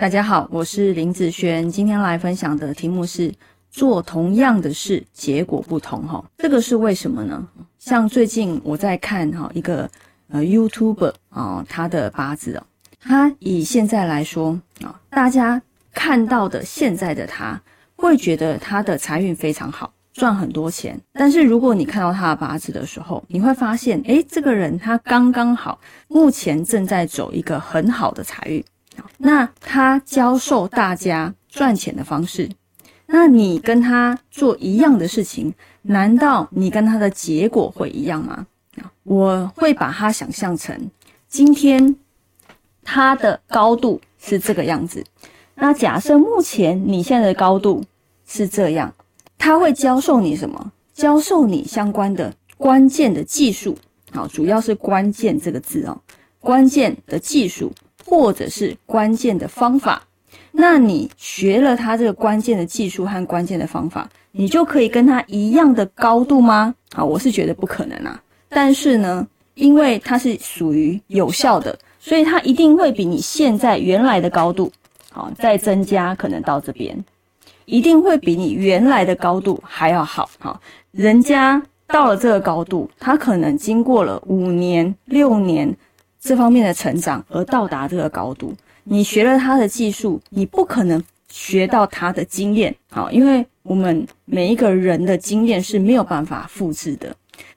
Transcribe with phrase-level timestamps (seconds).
[0.00, 3.34] 大家好，我是林子轩，今天来分享的题目是
[3.68, 6.06] 做同样的事，结果不同。
[6.06, 7.48] 哈，这个是为什么呢？
[7.80, 9.90] 像最近我在看哈一个
[10.28, 12.62] 呃 YouTuber 啊，他的八字哦，
[13.00, 15.60] 他以现在来说啊，大家
[15.92, 17.60] 看到的现在的他，
[17.96, 20.96] 会觉得他的财运非常好，赚很多钱。
[21.12, 28.64] 但是如果你看到他的八字的时候，你会发现，诶，这个人他刚刚好，目前正在走一个很好的财运。
[29.18, 32.48] 那他教授大家赚钱的方式，
[33.06, 38.46] 那你跟他做一样的事情，难道你跟他的结果会一样吗？
[39.02, 40.90] 我会把它想象成，
[41.28, 41.96] 今天
[42.84, 45.04] 他的高度是这个样子，
[45.56, 47.82] 那假设目前你现在的高度
[48.26, 48.94] 是这样，
[49.36, 50.72] 他会教授你什么？
[50.94, 53.76] 教授你相关的关键的技术，
[54.12, 56.00] 好，主要是关键这个字哦，
[56.38, 57.72] 关键的技术。
[58.08, 60.02] 或者是关键的方法，
[60.50, 66.74] 那你学了他这个关键的技术和关键的方法，你就可以跟他一样的高度吗？
[66.94, 68.18] 啊，我是觉得不可能啊。
[68.48, 74.72] 但是呢，因为它是属于有效的，所以它一定会比你现在原来的高度，
[75.10, 77.04] 好再增加，可能到这边，
[77.66, 80.30] 一定会比你原来的高度还要好。
[80.38, 80.58] 好，
[80.92, 85.76] 人家到了这个高度，他可能经过了五年、六年。
[86.20, 97.14] 这方面的成长而到达这个高度，你学了他的技术，你不可能学到他的经验，好，因为我们每一个人的经验是没有办法复制的。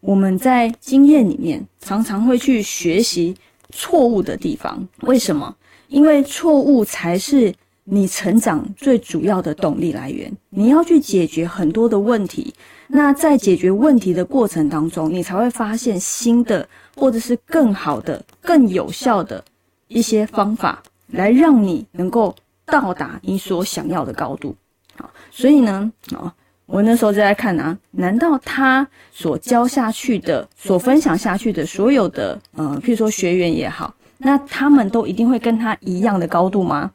[0.00, 3.34] 我们在经验里面常常会去学习
[3.70, 5.54] 错误的地方，为什么？
[5.88, 7.52] 因为错误才是
[7.84, 10.32] 你成长最主要的动力来源。
[10.50, 12.52] 你要去解决很多的问题，
[12.88, 16.68] 那在解决问题的过程当中，你才会发现新的。
[16.96, 19.44] 或者是更好的、更有效的
[19.88, 22.32] 一些方法，来让你能够
[22.64, 24.54] 到达你所想要的高度。
[24.96, 26.32] 好，所以呢，啊，
[26.66, 36.92] 我那时候就在看啊，难道他所教下去的、所分享下去的所有的，呃，譬如说学员也好，那他们都一定会跟他一样的高度吗？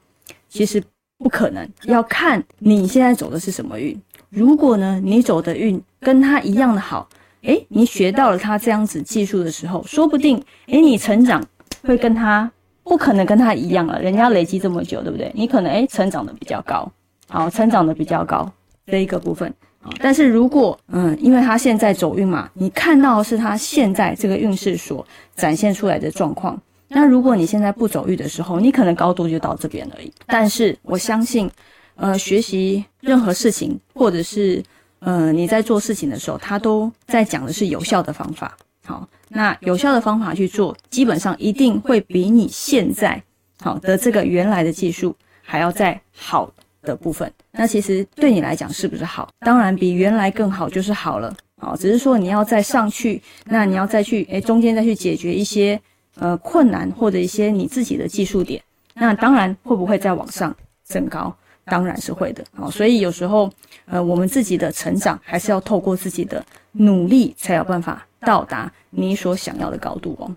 [0.49, 0.83] 其实
[1.17, 3.97] 不可能，要看你现在走的是什么运。
[4.29, 7.07] 如果呢，你走的运跟他一样的好。
[7.43, 11.41] 诶，你学到了他这样子技术的时候，说不定诶，你成长
[11.83, 12.51] 会跟他
[12.83, 14.01] 不可能跟他一样了。
[14.01, 15.31] 人家累积这么久，对不对？
[15.33, 16.91] 你可能诶，成长的比较高，
[17.29, 18.51] 好，成长的比较高
[18.87, 19.53] 这一个部分。
[20.01, 26.61] 但是如果嗯，因为他现在走运嘛，你看到是他现在这个运势所展现出来的状况。
[26.89, 30.11] 那如果你现在不走运的时候，你可能高度就到这边而已。
[30.27, 31.49] 但是我相信，
[31.95, 34.61] 呃，学习任何事情或者是。
[35.01, 38.57] 呃，你在做事情的时候，他都在讲的是有效的方法。
[38.85, 43.23] 好，那有效的方法去做，基本上一定会比你现在
[43.61, 46.51] 好的这个原来的技术还要再好
[46.81, 47.31] 的部分。
[47.51, 49.29] 那其实对你来讲是不是好？
[49.39, 51.33] 当然比原来更好就是好了。
[51.61, 55.79] 好，只是说你要再上去，那你要再去诶中间再去解决一些
[56.19, 58.61] 呃困难或者一些你自己的技术点。
[58.93, 61.35] 那当然会不会再往上增高？
[61.65, 63.47] 当然是会的，好，所以有时候，
[63.85, 70.31] 呃，我们自己的成长还是要透过自己的努力，才有办法到达你所想要的高度哦。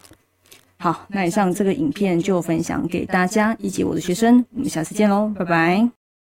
[0.77, 6.02] 好，那以上这个影片就分享给大家以及我的学生，我们下次见喽，拜拜。